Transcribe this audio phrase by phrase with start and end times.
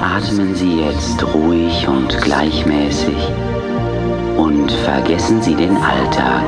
[0.00, 3.16] Atmen Sie jetzt ruhig und gleichmäßig
[4.36, 6.44] und vergessen Sie den Alltag.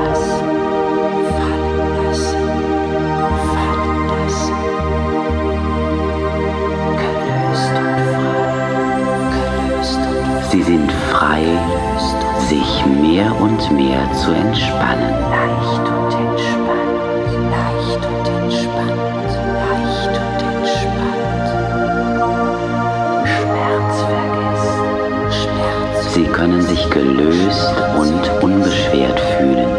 [10.51, 11.43] Sie sind frei,
[12.47, 15.13] sich mehr und mehr zu entspannen.
[15.29, 16.34] Leicht und
[26.25, 29.69] Sie können sich gelöst und unbeschwert fühlen.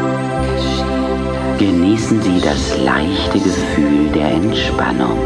[0.47, 1.57] geschehen lassen.
[1.59, 5.19] Genießen Sie das leichte Gefühl der Entspannung.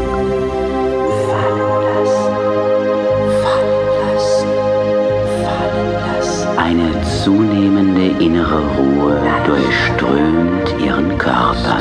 [7.28, 11.76] Zunehmende innere Ruhe durchströmt Ihren Körper.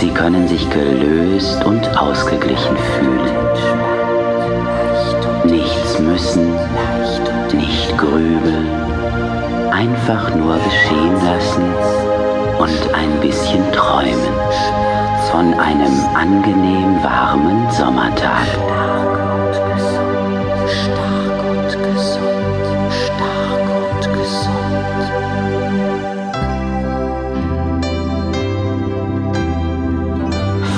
[0.00, 3.44] Sie können sich gelöst und ausgeglichen fühlen.
[5.44, 6.52] Nichts müssen,
[9.84, 11.64] einfach nur geschehen lassen
[12.58, 14.34] und ein bisschen träumen
[15.30, 18.46] von einem angenehm warmen Sommertag.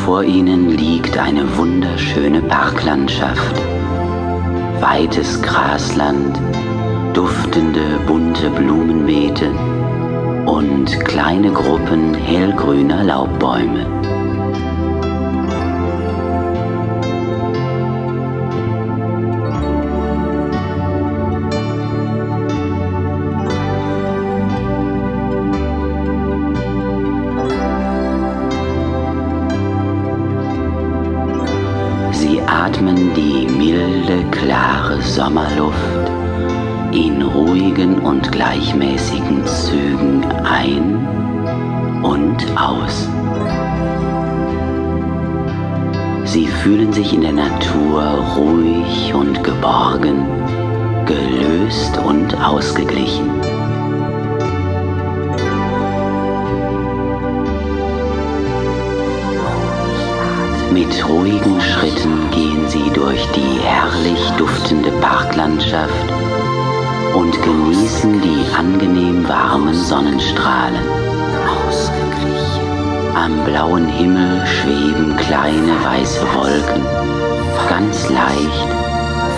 [0.04, 3.54] Vor Ihnen liegt eine wunderschöne Parklandschaft.
[4.80, 6.40] Weites Grasland,
[7.16, 9.50] duftende bunte Blumenbeete
[10.44, 13.86] und kleine Gruppen hellgrüner Laubbäume.
[32.12, 36.15] Sie atmen die milde, klare Sommerluft
[36.96, 41.06] in ruhigen und gleichmäßigen Zügen ein
[42.02, 43.06] und aus.
[46.24, 48.02] Sie fühlen sich in der Natur
[48.36, 50.24] ruhig und geborgen,
[51.04, 53.30] gelöst und ausgeglichen.
[60.72, 66.16] Mit ruhigen Schritten gehen sie durch die herrlich duftende Parklandschaft
[67.14, 70.82] und genießen die angenehm warmen Sonnenstrahlen.
[73.14, 76.84] Am blauen Himmel schweben kleine weiße Wolken,
[77.68, 78.68] ganz leicht,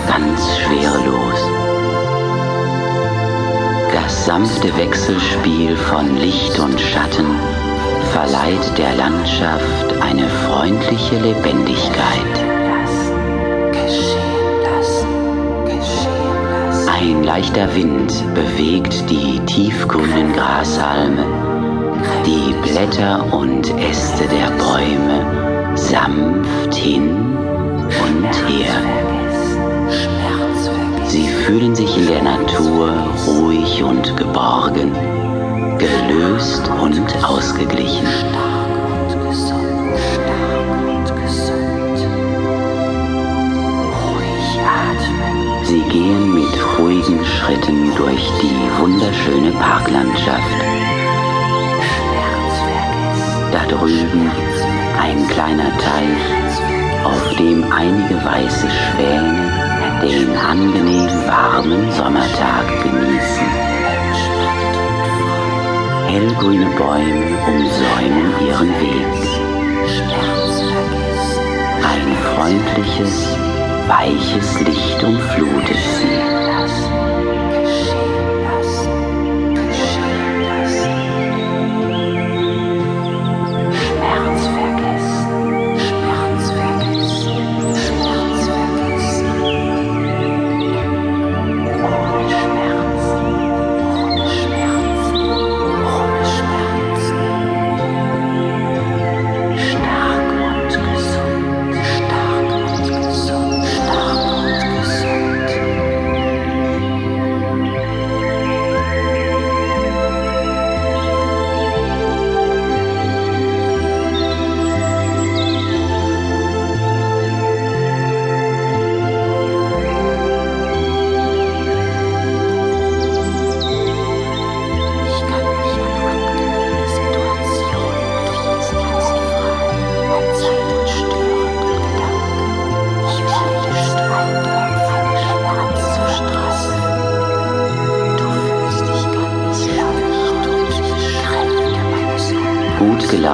[0.07, 1.49] ganz schwerelos.
[3.93, 7.25] Das sanfte Wechselspiel von Licht und Schatten
[8.11, 12.48] verleiht der Landschaft eine freundliche Lebendigkeit.
[17.01, 21.25] Ein leichter Wind bewegt die tiefgrünen Grashalme,
[22.25, 28.73] die Blätter und Äste der Bäume sanft hin und her.
[31.07, 32.91] Sie fühlen sich in der Natur
[33.25, 34.91] ruhig und geborgen,
[35.77, 38.07] gelöst und ausgeglichen.
[45.69, 50.57] Sie gehen mit ruhigen Schritten durch die wunderschöne Parklandschaft.
[53.51, 54.31] Da drüben
[54.99, 59.69] ein kleiner Teich, auf dem einige weiße Schwäne
[60.01, 63.45] den angenehm warmen Sommertag genießen.
[66.07, 69.05] Hellgrüne Bäume umsäumen ihren Weg.
[71.83, 73.38] Ein freundliches,
[73.89, 76.88] weiches Licht umflutet sie.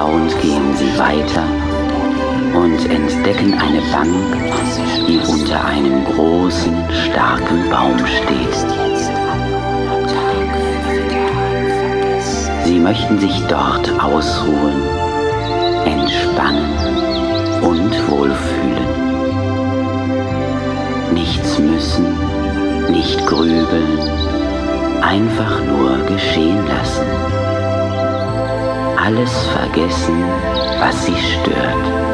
[0.06, 1.44] Erstaunt gehen sie weiter
[2.54, 4.14] und entdecken eine Bank,
[5.06, 8.66] die unter einem großen, starken Baum steht.
[12.64, 14.82] Sie möchten sich dort ausruhen,
[15.84, 16.70] entspannen
[17.62, 18.86] und wohlfühlen.
[21.14, 22.06] Nichts müssen,
[22.90, 23.98] nicht grübeln,
[25.02, 27.45] einfach nur geschehen lassen.
[29.06, 30.20] Alles vergessen,
[30.80, 32.05] was sie stört.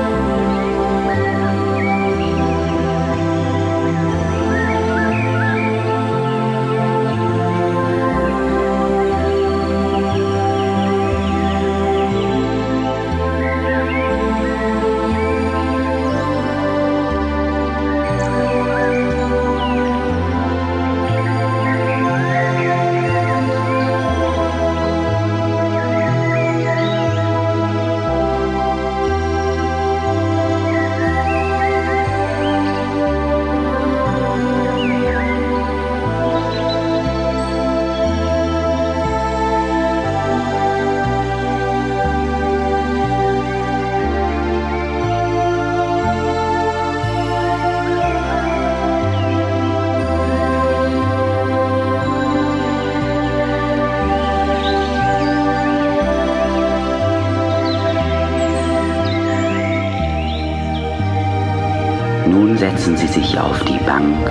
[62.62, 64.30] Setzen Sie sich auf die Bank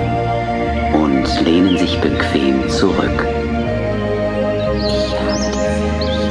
[0.94, 3.28] und lehnen sich bequem zurück.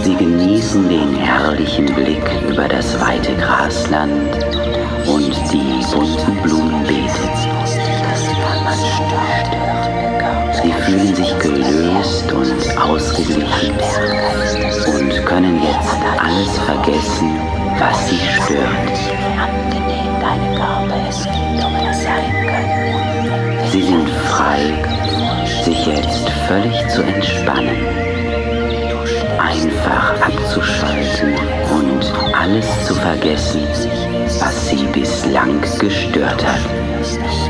[0.03, 4.33] Sie genießen den herrlichen Blick über das weite Grasland
[5.07, 7.27] und die bunten Blumenbeete.
[10.63, 13.75] Sie fühlen sich gelöst und ausgeglichen
[14.87, 17.39] und können jetzt alles vergessen,
[17.79, 19.70] was sie stört.
[23.71, 24.59] Sie sind frei,
[25.65, 27.77] sich jetzt völlig zu entspannen,
[29.39, 31.35] einfach abzuschalten
[31.71, 33.63] und alles zu vergessen,
[34.41, 37.50] was sie bislang gestört hat.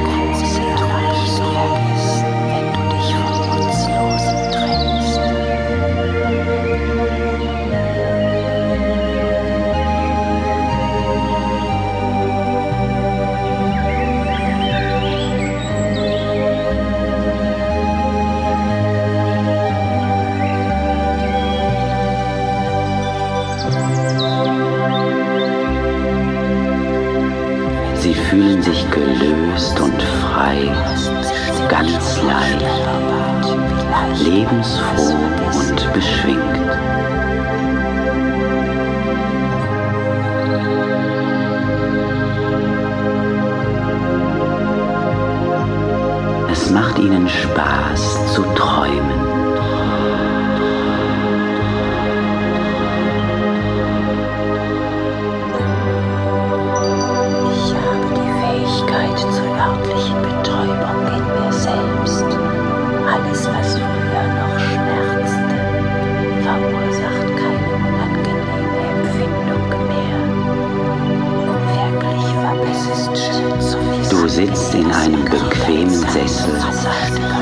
[74.11, 76.55] Du sitzt in einem bequemen Sessel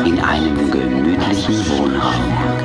[0.04, 2.58] in einem gemütlichen Wohnraum.